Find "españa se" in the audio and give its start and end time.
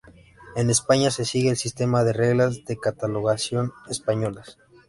0.71-1.25